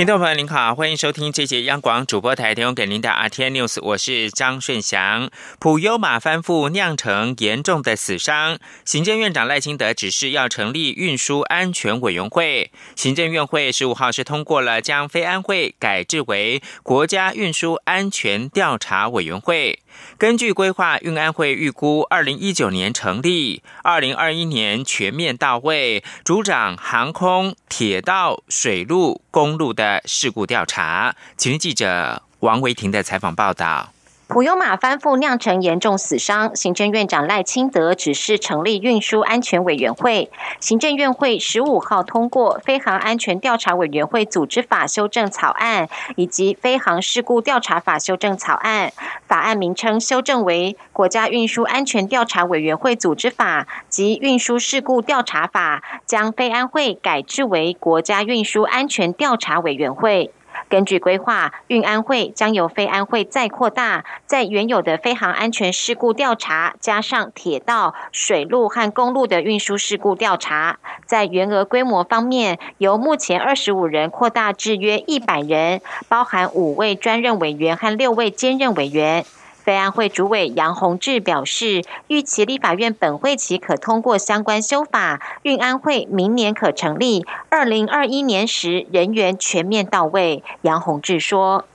[0.00, 5.30] 听众朋友您好，欢迎收听这节央广主播台提供给您的 RT News，我是张顺祥。
[5.58, 12.72] 普优马翻覆酿成严重的死伤，行政院长赖清德指示要成立运输安全委员会。
[12.96, 19.80] 行政院会十五号是通过了将非安会改制为国家运输安全调查委员会。
[20.18, 31.14] 根据规划，运安会预估二零一九年成立，二零二一年全面到位，主掌航空、铁道、水路、公路的事故调查。
[31.36, 33.92] 请听记者王维婷的采访报道。
[34.30, 40.30] 普悠马翻覆酿成严重死伤，行政院长赖清德指示成立运输安全委员会。
[40.60, 48.92] 行政院会十五号通过《飞航安全调查委员会组织法》修正草案以及《飞航事故调查法》修正草案，
[49.26, 60.30] 法案名称修正为《国家运输安全调查委员会组织法》及《运输事故调查法》，将飞安会改制为国家运输安全调查委员会。
[60.68, 79.24] 根据规划，运安会将由飞安会再扩大，在原有的飞航安全事故调查，加上铁道、水路和公路的运输事故调查，在员额规模方面，由目前二十五人扩大至约一百人，包含五位专任委员和六位兼任委员。
[79.62, 90.42] 非安会主委杨宏志表示，预期立法院本会期可通过相关修法，运安会明年可成立，二零二一年时人员全面到位。
[90.62, 91.66] 杨宏志说：“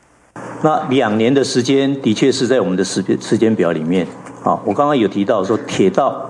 [0.63, 4.08] 那两年的时间的确是在我们的时时间表里面。
[4.44, 6.30] 啊，我刚刚有提到说，铁道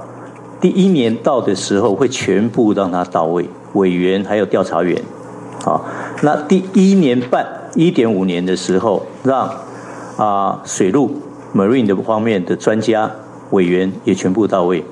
[0.59, 5.01] 第一年到的时候会全部让它到位，委员还有调查员。
[5.65, 5.79] 啊，
[6.21, 9.49] 那第一年半一点五年的时候，让
[10.17, 11.21] 啊水路。”
[11.55, 13.09] Marine 的方面的专家
[13.51, 14.83] 委员也全部到位，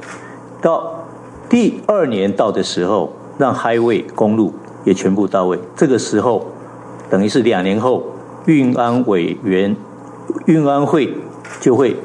[0.61, 1.03] 到
[1.49, 4.53] 第二年到的时候，让 Highway 公路
[4.85, 5.59] 也全部到位。
[5.75, 6.45] 这个时候，
[7.09, 8.05] 等于是两年后，
[8.45, 9.75] 运安委员、
[10.45, 11.13] 运安会
[11.59, 11.97] 就会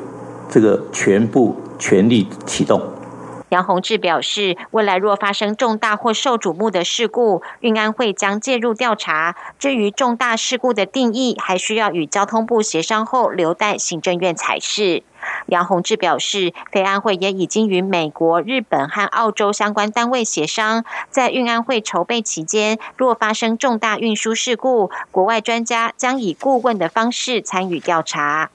[0.50, 2.82] 这个全部全力启动。
[3.50, 9.36] 杨宏志表示，未来若发生重大或受瞩目的事故，运安会将介入调查。
[9.58, 15.02] 至于重大事故的定义，还需要与交通部协商后，留待行政院裁示。
[15.46, 28.50] 杨宏志表示，飞安会也已经与美国、日本和澳洲相关单位协商，在运安会筹备期间，若发生重大运输事故，国外专家将以顾问的方式参与调查。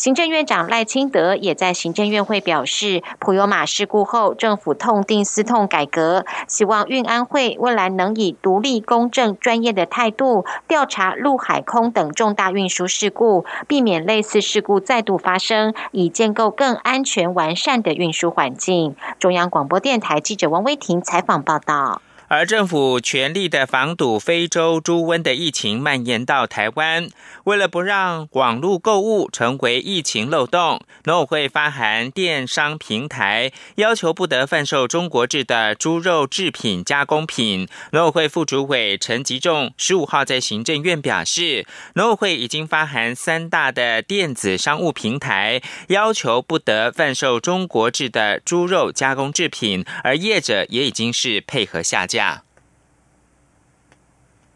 [0.00, 18.96] 行政院长赖清德也在行政院会表示，普悠马事故后，政府痛定思痛改革，希望运安会未来能以独立、公正、专业的态度调查陆海空等重大运输事故，避免类似事故再度发生，以建构更安全完善的运输环境。
[19.18, 22.00] 中央广播电台记者王威婷采访报道。
[22.32, 27.08] 而政府全力的防堵非洲猪瘟的疫情蔓延到台湾，
[27.42, 37.66] 为了不让网络购物成为疫情漏洞，农委会发函电商平台，要求不得贩售中国制的猪肉制品加工品。
[37.90, 52.19] 农委会副主委陈吉仲十五号在行政院表示，农委会已经发函三大的电子商务平台，要求不得贩售中国制的猪肉加工制品，而业者也已经是配合下架。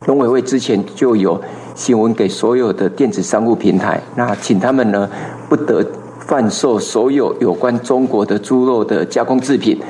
[0.06, 1.40] 农委会之前就有
[1.74, 5.08] 新闻给所有的电子商务平台，那请他们呢
[5.48, 5.84] 不得
[6.20, 9.80] 贩售所有有关中国的猪肉的加工制品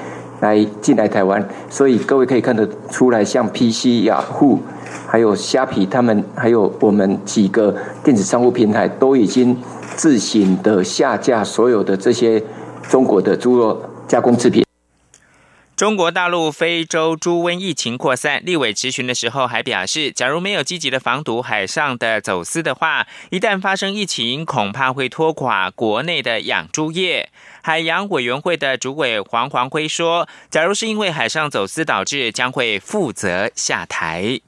[0.40, 1.46] 来进来台湾。
[1.68, 4.58] 所以各位可以看得出来，像 PC、雅虎、
[5.06, 9.56] 还有虾皮，他们还有我们几个电子商务平台都已经
[9.96, 12.42] 自行的下架所有的这些
[12.88, 14.63] 中国的猪肉加工制品。
[15.76, 27.28] 中国大陆非洲猪瘟疫情扩散，立委质询的时候还表示，假如没有积极的防堵海上的走私的话，一旦发生疫情，恐怕会拖垮国内的养猪业。
[27.60, 34.40] 海洋委员会的主委黄黄辉说，假如是因为海上走私导致，将会负责下台。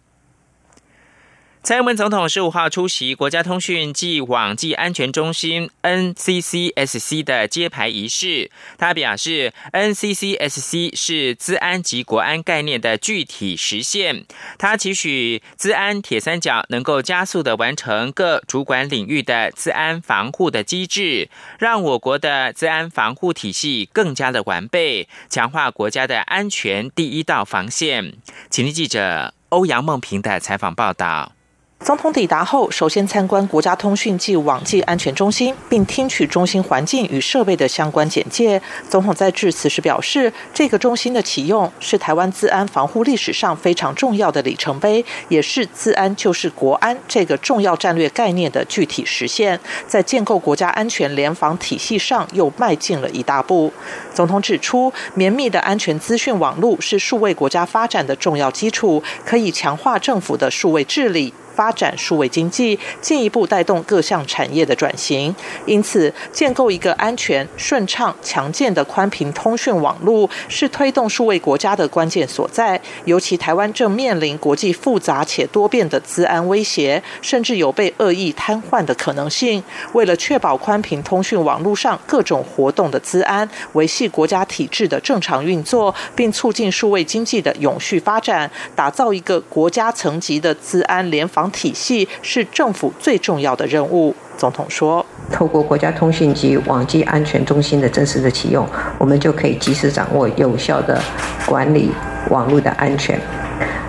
[1.67, 14.25] 蔡英文总统十五号出席国家通讯暨网际安全中心 NCCSC 的揭牌仪式，他表示，NCCSC 是资安及国安概念的具体实现。
[14.59, 21.29] 他期许资安铁三角能够加速的完成各主管领域的资安防护的机制，
[21.59, 28.13] 让我国的资安防护体系更加的完备，强化国家的安全第一道防线。
[28.49, 31.33] 请听记者欧阳梦平的采访报道。
[31.79, 38.61] 总统抵达后，首先参观国家通讯暨网际安全中心，并听取中心环境与设备的相关简介。
[38.89, 53.71] 总统在致辞时表示，这个中心的启用是台湾治安防护历史上非常重要的里程碑，也是“治安就是国安”这个重要战略概念的具体实现，在建构国家安全联防体系上又迈进了一大步。
[54.13, 61.33] 总统指出，绵密的安全资讯网络是数位国家发展的重要基础，可以强化政府的数位治理。
[61.57, 65.35] 发展数位经济，进一步带动各项产业的转型。
[65.65, 72.79] 因此，建构一个安全、顺畅、强健的宽频通讯网络，是推动数位国家的关键所在。
[73.07, 79.63] 尤其台湾正面临国际复杂且多变的资安威胁，甚至有被恶意瘫痪的可能性。
[79.95, 91.46] 为了确保宽频通讯网络上各种活动的资安，维系国家体制的正常运作，并促进数位经济的永续发展，打造一个国家层级的资安联防。
[91.51, 94.15] 体系是政府最重要的任务。
[94.37, 98.67] 总统说：“透过国家通讯及网际安全中心的正式的启用，
[98.99, 101.01] 我们就可以及时掌握、有效的
[101.47, 101.91] 管理
[102.29, 103.19] 网络的安全。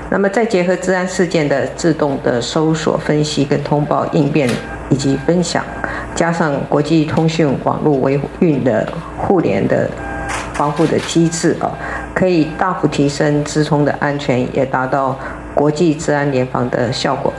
[0.10, 4.50] 那么，再结合治安事件的自动的搜索、分析跟通报、应变
[4.90, 5.62] 以及分享，
[6.16, 8.88] 加上国际通讯网络维运的
[9.18, 9.90] 互联的
[10.54, 11.70] 防护的机制啊，
[12.16, 15.20] 可以大幅提升资通的安全，也达到。”
[15.58, 17.34] 国际治安联防的效果。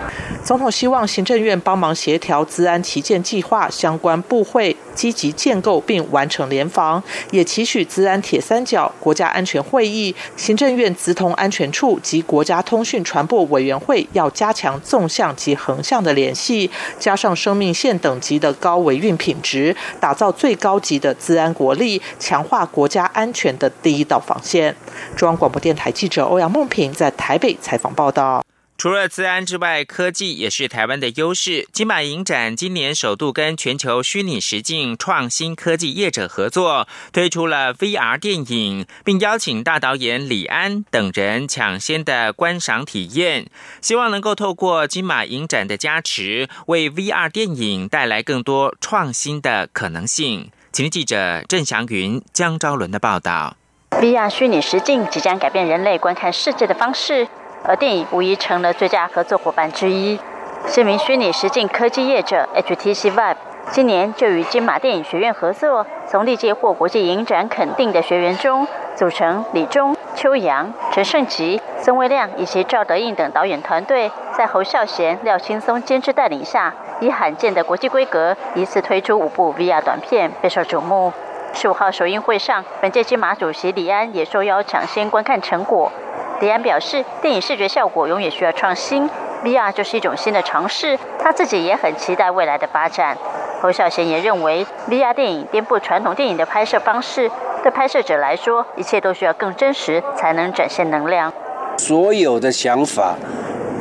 [0.44, 24.74] 总统希望行政院帮忙协调治安旗舰计划相关部会，积极建构并完成联防，也期许治安铁三角、国家安全会议、行政院资通安全处及国家通讯传播委员会要加强纵向及横向的联系，加上生命线等级的高维运品质，打造最高级的治安国力，强化国家安全的第一道防线。
[25.14, 28.07] 中央广播电台记者欧阳梦平在台北采访报。
[28.08, 28.42] 报道。
[28.78, 31.66] 除了资安之外，科技也是台湾的优势。
[31.72, 43.50] 金马影展今年首度跟全球虚拟实境创新科技业者合作，推出了 VR 电影，并邀请大导演李安等人抢先的观赏体验，
[43.82, 50.52] 希望能够透过金马影展的加持，为 VR 电影带来更多创新的可能性。
[50.70, 53.56] 请听记者郑祥云、江昭伦的报道。
[53.90, 57.26] VR 虚拟实境即将改变人类观看世界的方式。
[57.64, 60.18] 而电影无疑成了最佳合作伙伴之一。
[60.66, 63.36] 知名虚拟实境科技业者 HTC Vive
[63.70, 68.66] 今年就与金马电影学院合作，从历届获国际影展肯定的学员中，
[68.96, 81.12] 组成李钟、邱阳、陈胜吉、孙威亮以及赵德胤等导演团队，在侯孝贤、廖青松监制带领下，以罕见的国际规格，一次推出五部 VR 短片，备受瞩目。
[81.52, 85.92] 十五号首映会上，本届金马主席李安也受邀抢先观看成果。
[86.40, 89.10] 李安表示，电影视觉效果永远需要创新
[89.42, 90.96] ，VR 就是一种新的尝试。
[91.18, 93.16] 他自己也很期待未来的发展。
[93.60, 97.28] 侯孝贤也认为，VR 电影颠覆传统电影的拍摄方式，
[97.64, 101.32] 对拍摄者来说，一切都需要更真实，才能展现能量。
[101.78, 103.16] 所有的想法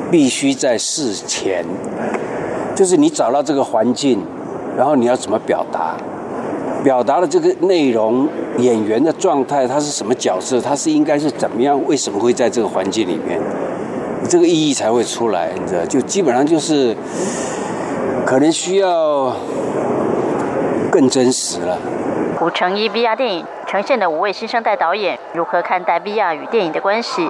[0.09, 1.63] 必须在事前，
[2.75, 4.25] 就是你找到这个环境，
[4.75, 5.95] 然后你要怎么表达。
[6.83, 8.27] 表达了这个内容，
[8.57, 13.39] 演员的状态，他是什么角色，他是应该是怎么样，为什么会在这个环境里面，
[14.29, 15.85] 这个意义才会出来，你知道？
[15.85, 16.95] 就基本上就是，
[18.25, 19.35] 可能需要
[20.91, 21.77] 更真实了。
[22.39, 27.29] 古城一 VR 电影呈现的五位新生代导演如何看待 VR 与电影的关系？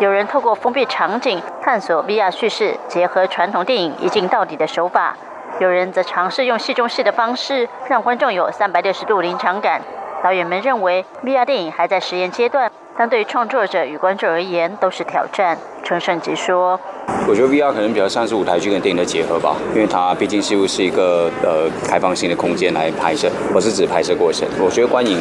[0.00, 5.16] 有人透过封闭场景探索 VR 叙事，结合传统电影一镜到底的手法。
[5.60, 9.82] 有人则尝试用戏中戏的方式，让观众有三百六十度临场感。
[10.24, 15.58] 导演们认为，VR 电影还在实验阶段，但对创作者与观众而言都是挑战。
[15.84, 16.80] 陈胜吉说
[17.28, 24.48] ：“我觉得 VR 可能比较像是舞台剧跟电影的结合吧，因为它毕竟是是一个呃开放性的空间来拍摄，不是指拍摄过程。
[24.58, 25.18] 我觉得观影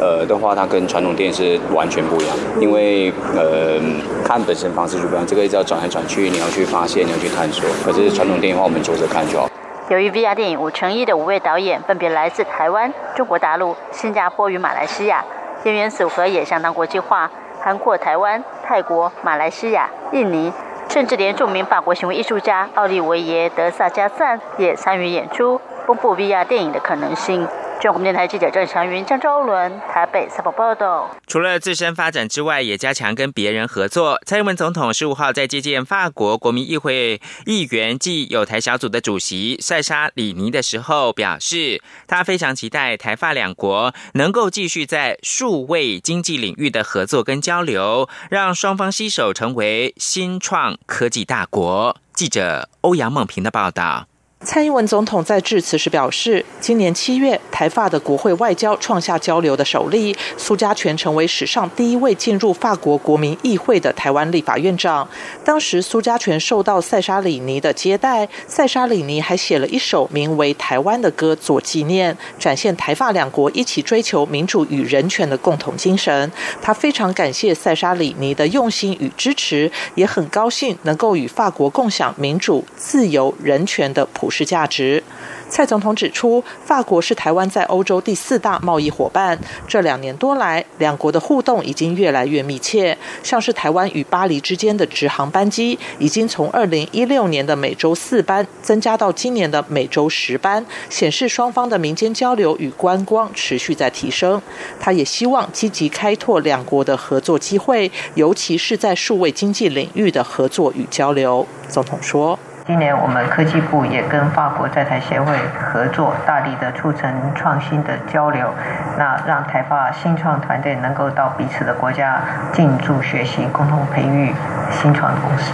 [0.00, 3.78] 呃的话，它跟传统电影是完全不一样，因为呃
[4.24, 7.68] 看本身方式就不一样，这个要转来转去，你要去发现，你要去探索。
[7.84, 9.48] 可是传统电影的话，我们坐着看就好。”
[9.92, 15.22] 由于 VR 电影五乘一的五位导演分别来自台湾、中国大陆、新加坡与马来西亚，
[15.64, 17.30] 演员组合也相当国际化，
[17.60, 20.50] 涵括台湾、泰国、马来西亚、印尼，
[20.88, 27.46] 甚至连著名法国行为艺术家奥利维耶·德萨加赞也参与演出，公布 VR 电影的可能性。
[27.82, 31.10] 中国电台记者郑祥云、张昭伦台北采访报道。
[31.26, 34.20] 除了自身发展之外，也加强跟别人合作。
[34.24, 51.96] 蔡英文总统十五号在接见法国国民议会议员暨友台小组的主席塞沙里尼的时候，表示他非常期待台法两国能够继续在数位经济领域的合作跟交流，让双方携手成为新创科技大国。
[52.14, 54.06] 记者欧阳梦平的报道。
[54.44, 65.08] 蔡英文总统在致辞时表示，今年七月，台法的国会外交创下交流的首例，苏家全成为史上第一位进入法国国民议会的台湾立法院长。
[65.44, 76.32] 当时，苏家全受到塞沙里尼的接待，塞沙里尼还写了一首名为《台湾》的歌做纪念，展现台法两国一起追求民主与人权的共同精神。
[76.60, 84.31] 他非常感谢塞沙里尼的用心与支持，也很高兴能够与法国共享民主、自由、人权的普。
[84.32, 85.02] 是价值。
[85.48, 89.38] 蔡总统指出，法国是台湾在欧洲第四大贸易伙伴。
[89.68, 92.96] 这两年多来，两国的互动已经越来越密切。
[93.22, 104.40] 像是台湾与巴黎之间的直航班机，已经从二零一六年的每周四班增加到今年的每周十班，显示双方的民间交流与观光持续在提升。
[104.80, 111.46] 他也希望积极开拓两国的合作机会，尤其是在数位经济领域的合作与交流。
[111.68, 112.38] 总统说。
[112.64, 118.48] 今年我们科技部也跟法国在台协会合作，大力的促成创新的交流，
[118.96, 122.20] 那让台发新创团队能够到彼此的国家
[122.52, 124.32] 进驻学习，共同培育
[124.70, 125.52] 新创公司。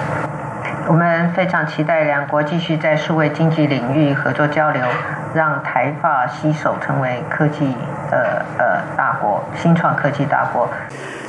[0.89, 4.83] 我们非常期待两国继续在数位经济领域合作交流，
[5.35, 7.75] 让台法携手成为科技
[8.11, 10.67] 呃呃大国，新创科技大国。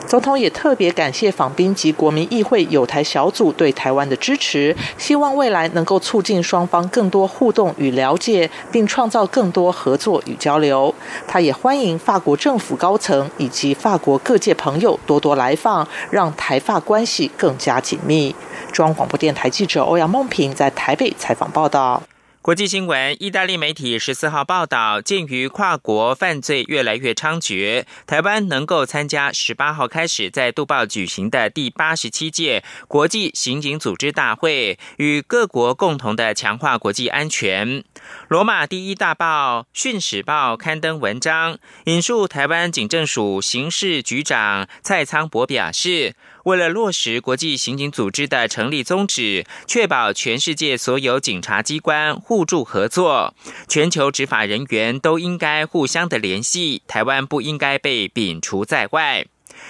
[0.08, 10.96] 总统也特别感谢访宾及国民议会友台小组对台湾的支持，希望未来能够促进双方更多互动与了解，并创造更多合作与交流。
[11.28, 18.34] 他也欢迎法国政府高层以及法国各界朋友多多来访，让台法关系更加紧密。
[18.72, 22.04] 中央广播电台记者欧阳梦平在台北采访报道。
[22.42, 37.84] 国际新闻：意大利媒体十四号报道，鉴于跨国犯罪越来越猖獗，台湾能够参加十八号开始在杜报举行的第八十七届国际刑警组织大会，与各国共同的强化国际安全。
[38.28, 46.16] 罗马第一大报《讯史报》刊登文章，引述台湾警政署刑事局长蔡仓博表示。
[46.46, 53.36] 为了落实国际刑警组织的成立宗旨，确保全世界所有警察机关互助合作，
[53.68, 59.28] 全球执法人员都应该互相的联系，台湾不应该被摒除在外。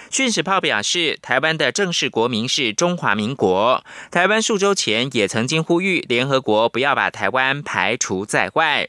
[0.09, 3.83] 讯使炮表示，台湾的正式国名是中华民国。
[4.11, 8.85] 台湾数周前也曾经呼吁联合国不要把台湾排除在外。《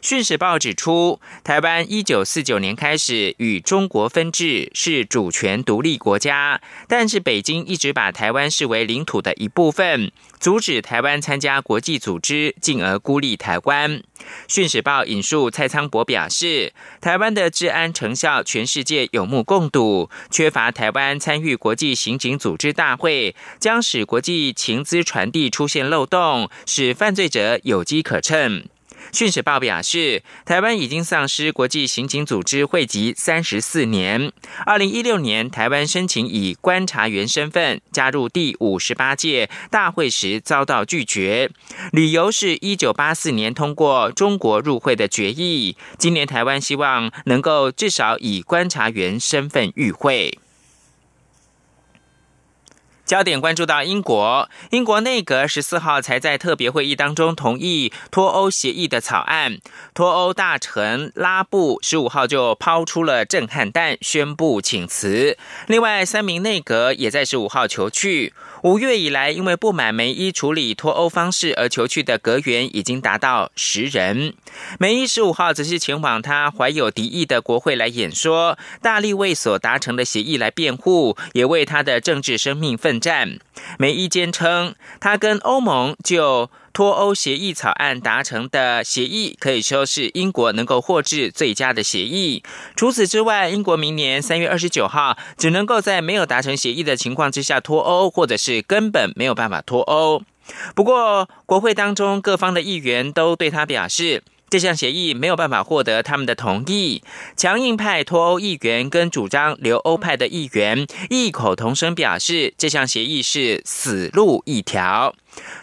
[0.00, 10.10] 讯时报》指出，台湾一九四九年开始与中国分治，是主权独立国家，但是北京一直把台湾视为领土的一部分，
[10.40, 13.98] 阻止台湾参加国际组织，进而孤立台湾。
[14.48, 28.64] 《讯时报》引述蔡昌博表示，台湾的治安成效，全世界有目共睹，缺乏台湾参与国际刑警组织大会，将使国际情资传递出现漏洞，使犯罪者有机可乘。
[29.10, 34.32] 讯使报表示，台湾已经丧失国际刑警组织会籍三十四年。
[34.64, 41.50] 二零一六年，台湾申请以观察员身份加入第五十八届大会时遭到拒绝，
[41.90, 45.76] 理由是一九八四年通过中国入会的决议。
[45.98, 50.38] 今年台湾希望能够至少以观察员身份与会。
[53.12, 59.58] 焦点关注到英国，英国内阁十四号才在特别会议当中同意脱欧协议的草案。
[59.92, 65.36] 脱欧大臣拉布十五号就抛出了震撼弹，宣布请辞。
[65.66, 68.32] 另外三名内阁也在十五号求去。
[68.62, 74.34] 五月以来，因为不满梅伊处理脱欧方式而求去的阁员已经达到十人。
[74.78, 83.00] 梅伊十五号则是前往他怀有敌意的国会来演说，大力为所达成的协议来辩护，也为他的政治生命奋。
[83.00, 83.38] 战，
[83.78, 92.42] 梅伊坚称，他跟欧盟就脱欧协议草案达成的协议，可以说是英国能够获致最佳的协议。
[92.74, 100.22] 除此之外，英国明年三月二十九号只能够在没有达成协议的情况之下脱欧，或者是根本没有办法脱欧。
[100.74, 104.22] 不过，国会当中各方的议员都对他表示。
[104.52, 107.02] 这项协议没有办法获得他们的同意。
[107.34, 115.14] 强硬派脱欧议员跟主张留欧派的议员异口同声表示，这项协议是死路一条。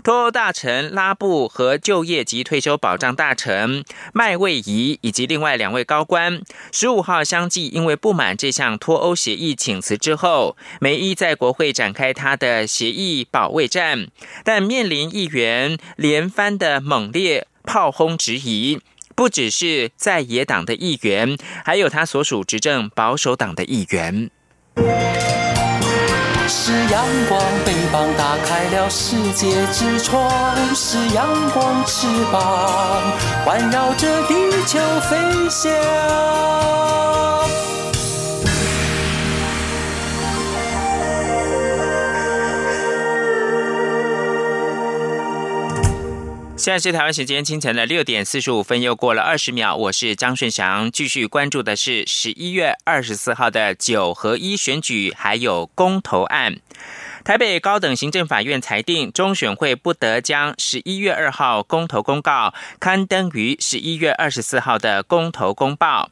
[0.03, 6.41] 脱欧大臣拉布和就业及退休保障大臣麦卫仪以及另外两位高官，
[6.71, 14.07] 十五号相继因为不满这项脱欧协议请辞之后，梅伊在国会展开他的协议保卫战，
[14.43, 18.81] 但面临议员连番的猛烈炮轰质疑，
[19.13, 24.31] 不只是在野党的议员，还有他所属执政保守党的议员。
[26.47, 30.27] 是阳光，翅膀打开了世界之窗；
[30.73, 32.41] 是阳光，翅膀
[33.45, 34.33] 环绕着地
[34.65, 35.15] 球飞
[35.47, 37.28] 翔。
[46.69, 49.75] 现在是台湾时间清晨的六点四十五分，又过了二十秒。
[49.75, 56.57] 我是张顺祥，继续关注的是十一月二十四号的九合一选举，还有公投案。
[57.23, 66.11] 台北高等行政法院裁定，中选会不得将十一月二号公投公告刊登于十一月二十四号的公投公报。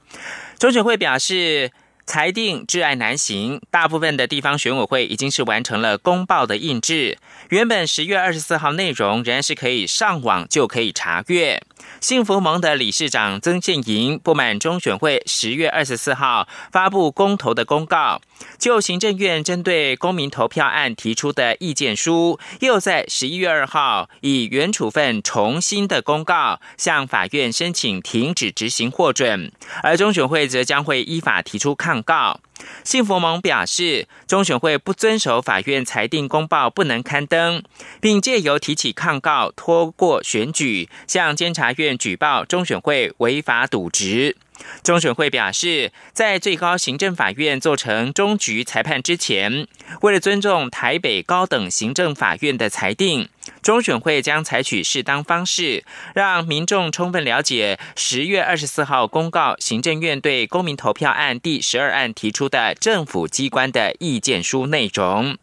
[0.57, 1.71] 中选会表示。
[2.09, 7.17] 裁定挚爱难行，大部分的地方选委会已经是完成了公报的印制，
[7.49, 11.61] 原本十月二十四号内容仍然是可以上网就可以查阅。
[11.99, 18.21] 幸福盟的理事长曾建营不满中选会十月二十四号发布公投的公告，
[18.59, 32.39] 就行政院针对公民投票案提出的意见书，又在十一月二号以原处分重新的公告向法院申请停止执行获准，而中选会则将会依法提出抗告。
[32.83, 37.61] 幸福盟表示，中选会不遵守法院裁定公报不能刊登，
[38.01, 44.37] 并借由提起抗告拖过选举，向监察法院举报中选会违法渎职。
[44.83, 49.67] 中选会表示，在最高行政法院做成终局裁判之前，
[50.01, 53.27] 为了尊重台北高等行政法院的裁定，
[53.61, 55.83] 中选会将采取适当方式，
[56.15, 65.37] 让民众充分了解十月二十四号公告行政院对公民投票案第十二案提出的政府机关的意见书内容。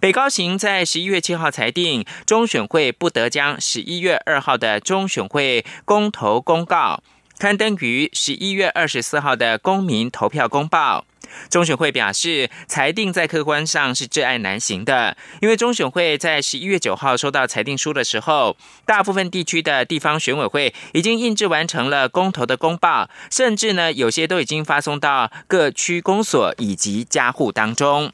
[0.00, 7.02] 北高行在十一月七号裁定，中选会不得将十一月二号的中选会公投公告。
[7.38, 11.04] 刊登于十一月二十四号的公民投票公报，
[11.50, 28.10] 中选会表示，裁定在客观上是至爱难行的，因为中选会在十一月九号收到裁定书的时候，大部分地区的地方选委会已经印制完成了公投的公报，甚至呢，有些都已经发送到各区公所以及家户当中。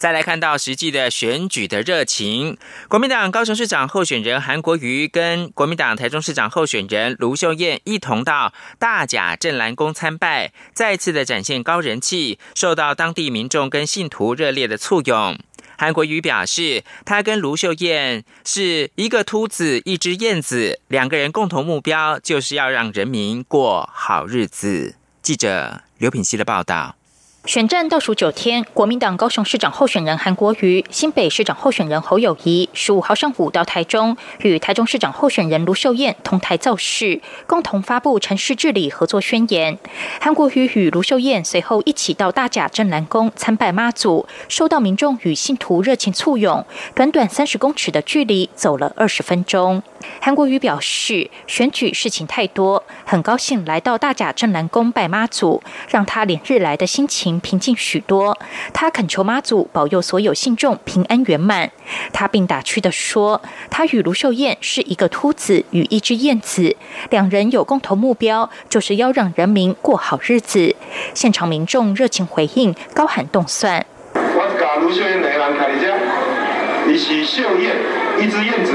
[0.00, 2.56] 再来看到实际的选举的热情，
[2.88, 15.38] 国民党高雄市长候选人韩国瑜跟国民党台中市长候选人卢秀燕一同到大甲镇澜宫参拜，再次的展现高人气，受到当地民众跟信徒热烈的簇拥。
[15.76, 24.94] 韩国瑜表示，他跟卢秀燕是一个秃子一只燕子，两个人共同目标就是要让人民过好日子。
[25.20, 26.96] 记者刘品熙的报道。
[27.46, 39.78] 选战倒数九天，国民党高雄市长候选人韩国瑜、新北市长候选人侯友谊十五号上午到台中，与台中市长候选人卢秀燕同台造势，共同发布城市治理合作宣言。
[40.20, 49.82] 韩国瑜与卢秀燕随后一起到大甲镇南宫参拜妈祖，受到民众与信徒热情簇拥，短短三十公尺的距离走了二十分钟。
[50.20, 58.36] 韩国瑜表示，选举事情太多，很高兴来到大甲镇南宫拜妈祖，让他连日来的心情平静许多。
[58.72, 61.70] 他恳求妈祖保佑所有信众平安圆满。
[62.12, 63.40] 他并打趣的说，
[63.70, 66.74] 他与卢秀燕是一个秃子与一只燕子，
[67.10, 70.74] 两人有共同目标，就是要让人民过好日子。
[71.14, 73.84] 现场民众热情回应，高喊动算。
[74.14, 77.76] 我甲卢秀燕两个人开的伊是秀燕，
[78.18, 78.72] 一只燕子。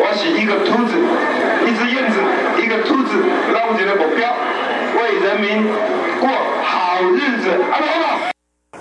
[0.00, 0.94] 我是一个秃子，
[1.66, 2.22] 一只燕子，
[2.62, 3.18] 一个秃子，
[3.52, 4.32] 捞起的目标，
[4.94, 5.66] 为人民
[6.20, 6.30] 过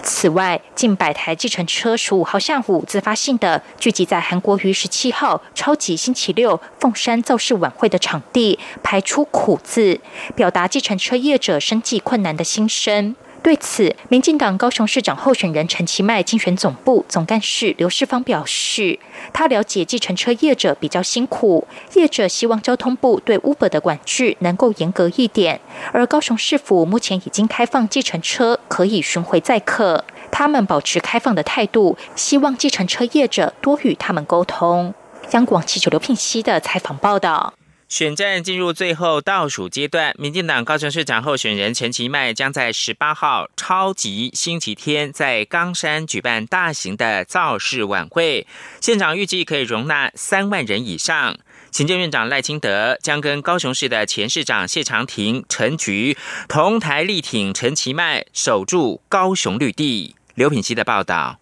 [0.03, 9.99] 此外，近百台计程车十五号下午自发性的聚集在韩国于十七号超级星期六凤山造势晚会的场地，排出苦字，
[10.36, 13.15] 表达计程车业者生计困难的心声。
[13.43, 19.00] 对此，民进党高雄市长候选人陈其迈竞选总部总干事刘世芳表示，
[19.32, 25.62] 他了解计程车业者比较辛苦，业者希望交通部对 Uber 的管制能够严格一点。
[25.93, 34.93] 而高雄市府目前已经开放计程车可以巡回载客，他们保持开放的态度，希望计程车业者多与他们沟通。
[35.32, 37.54] 央广记者刘聘熙的采访报道。
[37.89, 48.45] 选战进入最后倒数阶段，民进党高雄市长候选人陈其迈将在十八号超级星期天在冈山举办大型的造势晚会，
[48.82, 51.38] 现场预计可以容纳三万人以上。
[51.71, 56.17] 行政院长赖清德将跟高雄市的前市长谢长廷、陈菊
[56.50, 60.15] 同台力挺陈其迈，守住高雄绿地。
[60.36, 61.39] 刘品熙的报道。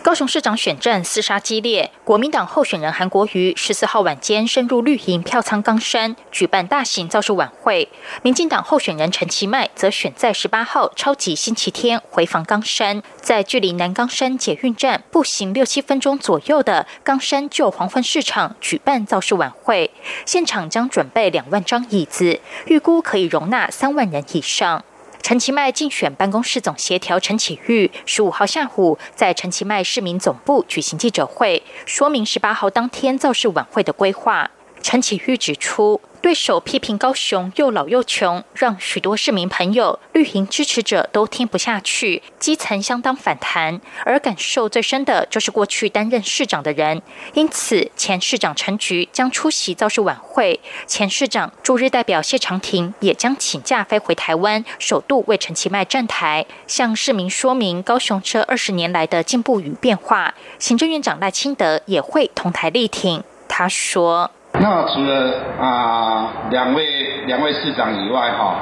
[0.00, 7.88] 高雄市长选战厮杀激烈，国民党候选人韩国瑜十四号晚间深入绿营票仓冈山举办大型造势晚会，
[8.22, 19.92] 民进党候选人陈其迈则选在十八号超级星期天回访冈山，在距离南冈山捷运站步行六七分钟左右的冈山旧黄昏市场举办造势晚会，
[20.26, 24.84] 现场将准备两万张椅子，预估可以容纳三万人以上。
[25.22, 34.50] 陈其迈竞选办公室总协调陈启玉十五号下午在陈其迈市民总部举行记者会，说明十八号当天造势晚会的规划。
[34.82, 36.00] 陈启玉指出。
[36.22, 43.80] 对手批评高雄又老又穷，让许多市民朋友、绿营支持者都听不下去，基层相当反弹。
[44.04, 47.02] 而感受最深的就是过去担任市长的人，
[47.34, 60.32] 因此前市长陈菊将出席造势晚会，前市长驻日代表谢长廷也将请假飞回台湾，首度为陈其迈站台，向市民说明高雄这二十年来的进步与变化。
[60.60, 64.30] 行政院长赖清德也会同台力挺，他说。
[64.60, 66.84] 那除了啊两位
[67.26, 68.56] 两位市长以外哈，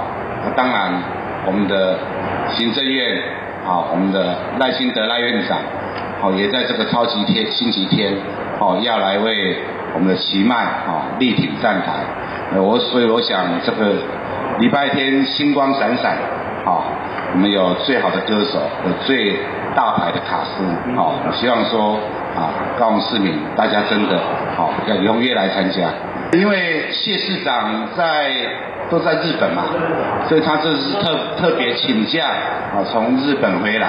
[0.56, 0.94] 当然
[1.46, 1.98] 我们的
[2.48, 3.20] 行政院
[3.66, 5.58] 啊，我们的赖清德赖院长，
[6.20, 8.16] 好也在这个超级天星期天，
[8.58, 9.56] 好要来为
[9.92, 12.58] 我们的奇迈啊力挺站台。
[12.58, 13.92] 我所以我想这个
[14.58, 16.16] 礼拜天星光闪闪，
[16.64, 16.84] 好
[17.34, 19.38] 我们有最好的歌手，有最
[19.74, 20.64] 大牌的卡司，
[20.96, 21.98] 好我希望说。
[22.36, 24.18] 啊，高雄市民，大家真的
[24.56, 25.90] 好要踊跃来参加，
[26.32, 28.30] 因为谢市长在
[28.88, 29.64] 都在日本嘛，
[30.28, 32.26] 所以他这是特特别请假
[32.74, 33.88] 啊，从日本回来。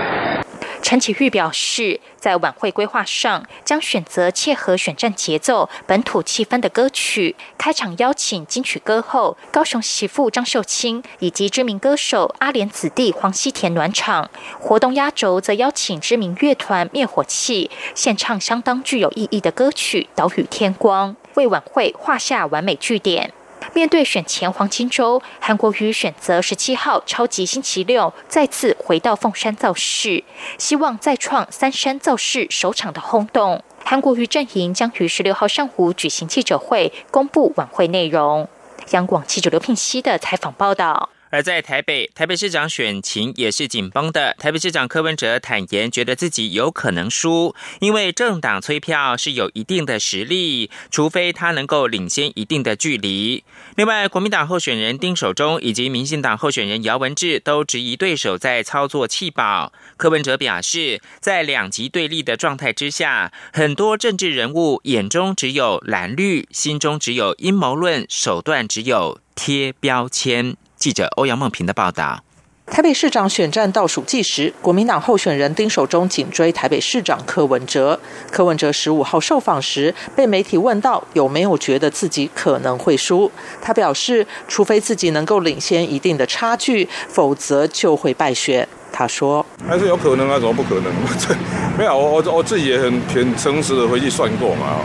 [0.81, 7.35] 陈启玉表示，在晚会规划上，将选择切合选战节奏、本土气氛的歌曲。
[7.57, 14.29] 开场邀请金曲歌后高雄媳妇张秀清以及知名歌手阿莲子弟黄西田暖场。
[14.59, 23.31] 活动压轴则邀请知名乐团灭火器，献唱相当具有意义的歌曲《岛屿天光》，为晚会画下完美句点。
[23.73, 30.23] 面对选前黄金周，韩国瑜选择十七号超级星期六再次回到凤山造势，
[30.57, 33.63] 希望再创三山造势首场的轰动。
[33.83, 38.47] 韩国瑜阵营将于十六号上午举行记者会，公布晚会内容。
[38.91, 41.09] 央广记者刘聘熙的采访报道。
[41.31, 44.35] 而在台北，台北市长选情也是紧绷的。
[44.37, 53.43] 台北市长柯文哲坦言，觉得自己有可能输，因为政党催票是有一定的实力，除非他能够领先一定的距离。
[53.75, 59.71] 另外，国民党候选人丁守中以及民进党候选人姚文智都质疑对手在操作弃保。
[59.95, 70.57] 柯文哲表示，在两极对立的状态之下，很多政治人物眼中只有蓝绿，心中只有阴谋论，手段只有贴标签。
[70.81, 72.23] 记者欧阳梦平的报道：
[72.65, 77.99] 台北市长选战倒数计时，国民党候选人丁守中紧追台北市长柯文哲。
[78.31, 88.67] 柯文哲十五号受访时，被媒体问到有没有觉得自己可能会输，他表示，除非自己能够领先一定的差距，否则就会败选。
[88.91, 90.91] 他说：“还是有可能啊，怎么不可能？
[91.77, 94.77] 没有，我我我自己也很很诚实的回去算过嘛。”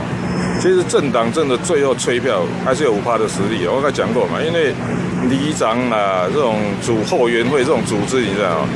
[0.60, 4.72] 其实政党真的最后催票还是有五趴的实力，我刚才讲过嘛，因为
[5.28, 8.66] 里长啊这种主后援会这种组织，你知道？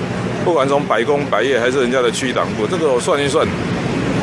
[0.44, 3.46] 不管从百工百业还是人家的区党部，这个我算一算，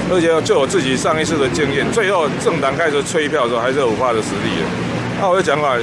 [0.09, 4.49] 而且就我自己上一次的经验，最后政党开始催票的时候还是有五趴的实力。
[5.19, 5.75] 那我就讲嘛，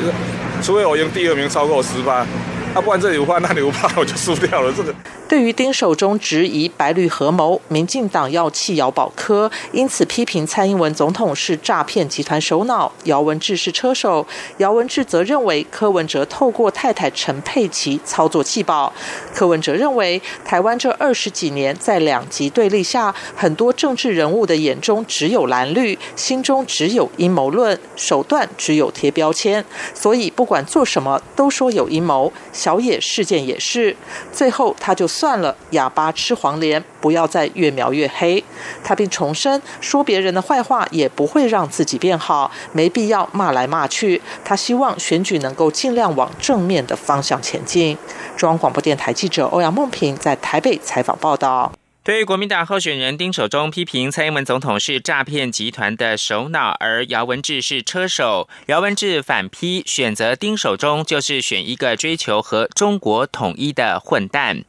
[0.63, 2.27] 除非我赢第二名超过十趴，
[2.75, 4.93] 啊，不然这里五趴那里五趴 我就输掉了，这个。
[5.29, 14.27] 对于丁守中质疑白绿合谋，民进党要弃姚宝科，因此批评蔡英文总统是诈骗集团首脑，姚文智是车手。
[14.59, 18.93] 姚文智则认为柯文哲透过太太陈佩琪操作弃保。
[19.33, 32.33] 柯文哲认为，台湾这二十几年在两极对立下，很多政治人物的眼中只有蓝绿，心中只有阴谋论，手段只有贴标签，所以不管做什么都说有阴谋。
[32.65, 33.97] 小野事件也是，
[34.33, 35.05] 最后他就。
[35.15, 38.43] 算了，哑巴吃黄连，不要再越描越黑。
[38.83, 44.23] 他并重申，说别人的坏话也不会让自己变好，没必要骂来骂去。
[44.45, 47.99] 他希望选举能够尽量往正面的方向前进。
[48.35, 51.71] 中央广播电台记者欧阳梦平在台北采访报道。
[52.05, 64.65] 对于国民党候选人丁守中批评蔡英文总统是诈骗集团的首脑，而姚文智是车手，姚文智反批选择丁守中就是选一个追求和中国统一的混蛋。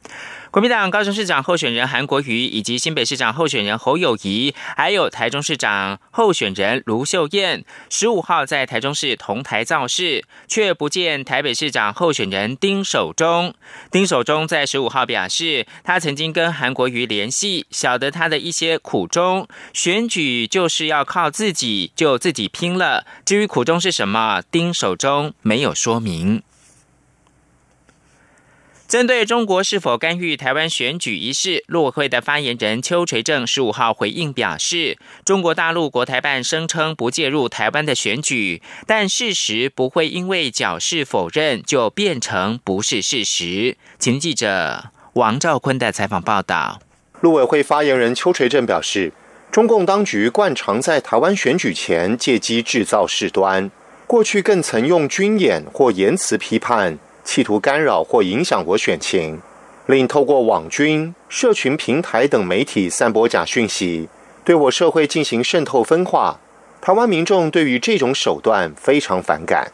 [0.56, 13.52] 国民党高雄市长候选人韩国瑜，以及新北市长候选人侯友谊，还有台中市长候选人卢秀燕，十五号在台中市同台造势，却不见台北市长候选人丁守中。
[13.90, 23.04] 丁守中在十五号表示，他曾经跟韩国瑜联系，晓得他的一些苦衷，选举就是要靠自己，就自己拼了。
[23.26, 26.42] 至于苦衷是什么，丁守中没有说明。
[28.88, 43.76] 针对中国是否干预台湾选举一事，陆委会的发言人邱垂正十五号回应表示，中国大陆国台办声称不介入台湾的选举，但事实不会因为矫饰否认就变成不是事实。
[43.98, 46.80] 请记者王兆坤的采访报道。
[47.22, 49.12] 陆委会发言人邱垂正表示，
[49.50, 53.68] 中共当局惯常在台湾选举前借机制造事端，
[54.06, 56.96] 过去更曾用军演或言辞批判。
[57.26, 59.42] 企图干扰或影响我选情，
[59.86, 64.08] 另透过网军、社群平台等媒体散播假讯息，
[64.44, 66.38] 对我社会进行渗透分化。
[66.80, 69.72] 台湾民众对于这种手段非常反感。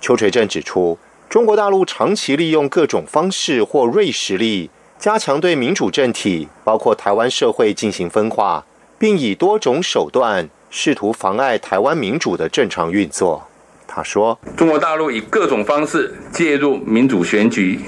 [0.00, 0.96] 邱垂正指出，
[1.28, 8.64] 中国大陆长期利用各种方式或锐实力，加强对民主政体，包括台湾社会进行分化，
[8.96, 13.48] 并以多种手段试图妨碍台湾民主的正常运作。
[13.94, 17.78] 他说：“中国大陆以各种方式介入民主选举，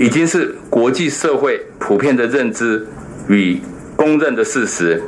[0.00, 2.84] 已经是国际社会普遍的认知
[3.28, 3.60] 与
[3.94, 5.00] 公认的事实。”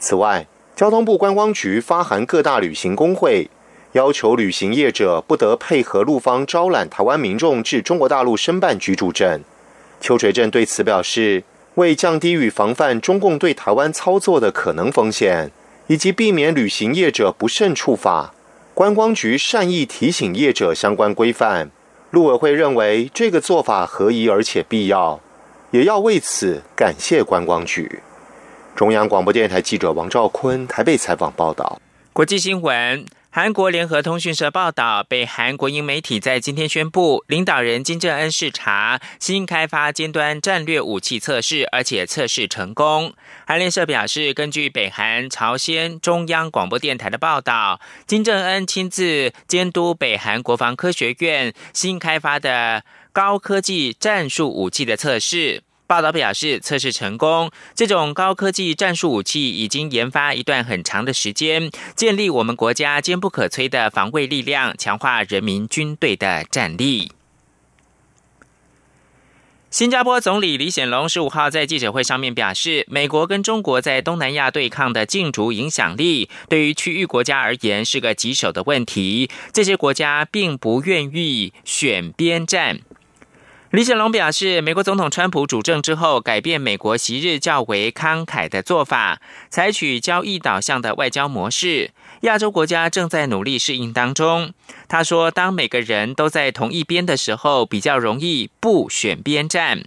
[0.00, 3.48] 此外，交通部观光局发函各大旅行工会，
[3.92, 9.40] 要求旅行业者不得配合陆方招揽台湾民众至中国大陆申办居住证。
[10.00, 11.44] 邱垂正对此表示，
[11.76, 15.52] 为降低与防范中共对台湾操作的可能风险，
[15.86, 18.34] 以及避免旅行业者不慎触法。
[18.74, 21.70] 观光局善意提醒业者相关规范，
[22.10, 25.20] 陆委会认为这个做法合宜而且必要，
[25.72, 28.00] 也要为此感谢观光局。
[28.74, 31.78] 中央广播电台记者王兆坤台北采访报道。
[32.14, 33.04] 国际新闻。
[33.34, 43.14] 韩国联合通讯社报道，北韩国营媒体在今天宣布，领导人金正恩视察新开发尖端战略武器测试，而且测试成功。
[43.46, 55.62] 韩联社表示，根据北韩朝鲜中央广播电台的报道，金正恩亲自监督北韩国防科学院新开发的高科技战术武器的测试。
[55.92, 57.50] 报道表示，测试成功。
[57.74, 67.12] 这种高科技战术武器已经研发一段很长的时间，建立我们国家坚不可摧的防卫力量，强化人民军队的战力。
[69.70, 79.28] 新加坡总理李显龙十五号在记者会上面表示，美国跟中国在东南亚对抗的竞逐影响力，对于区域国家而言是个棘手的问题。
[79.52, 82.80] 这些国家并不愿意选边站。
[83.72, 91.90] 李显龙表示，美国总统川普主政之后，改变美国昔日较为慷慨的做法，采取交易导向的外交模式。
[92.20, 94.52] 亚洲国家正在努力适应当中。
[94.88, 99.84] 他说，当每个人都在同一边的时候，比较容易不选边站。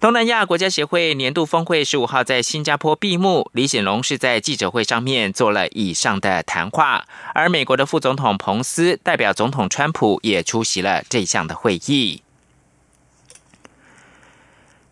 [0.00, 7.04] 东南亚国家协会年度峰会十五号在新加坡闭幕，李显龙是在记者会上面做了以上的谈话，
[7.34, 12.22] 而美国的副总统彭斯代表总统川普也出席了这项的会议。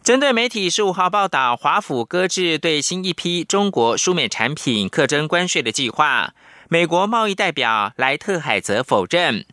[0.09, 6.33] 针对媒体十五号报道，华府搁置对新一批中国输美产品课征关税的计划，
[6.71, 9.45] 美国贸易代表莱特海泽否认。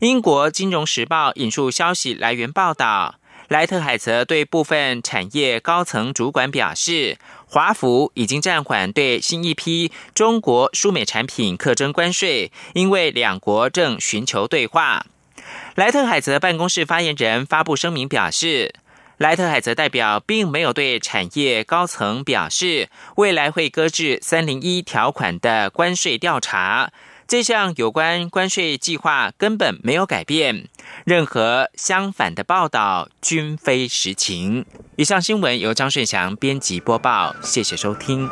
[0.00, 15.06] 英国金融时报引述消息来源报道，莱特海泽对部分产业高层主管表示，华府已经暂缓对新一批中国输美产品课征关税，因为两国正寻求对话。
[15.76, 18.74] 莱特海泽办公室发言人发布声明表示。
[19.20, 26.90] 莱特海泽代表并没有对产业高层表示未来会搁置三零一条款的关税调查，
[27.28, 30.70] 这项有关关税计划根本没有改变，
[31.04, 34.64] 任何相反的报道均非实情。
[34.96, 38.26] 以上新闻由张顺祥编辑播报，谢谢收听。